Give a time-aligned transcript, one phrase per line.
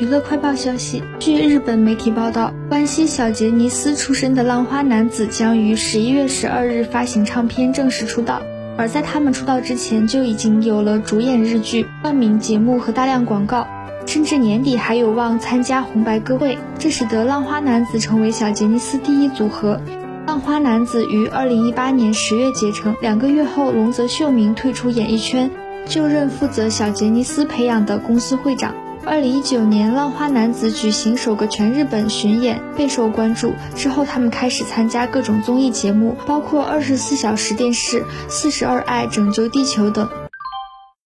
[0.00, 8.40] 娱乐快报消息，据日本媒体报道，关西小杰尼斯出身的浪花男子将于十一月十二日发行唱片正式出道。
[8.78, 13.68] 而在他们出道之前，就已经有了主演日剧、冠名节目和大量广告，
[14.06, 16.56] 甚至年底还有望参加红白歌会。
[16.78, 19.78] 这使得浪花男子成为小杰尼斯第一组合。
[20.26, 25.50] 浪花男子于二零一八年十月结成，两个月后，龙泽秀明退出演艺圈，
[25.84, 28.74] 就任负责小杰尼斯培养的公司会长。
[29.04, 33.54] 二零一九年，浪花男子举行首个全日本巡演，备受关注。
[33.74, 40.08] 之后，他们开始参加各种综艺节目，包括《二十四小时电视》《四十二爱》《拯救地球》等。